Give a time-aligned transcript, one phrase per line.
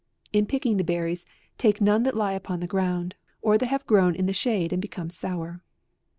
[0.33, 1.27] In pick ing the berries,
[1.59, 3.13] take none that lie upon the ground,
[3.43, 5.61] or that have grown in the shade an 1 become sour.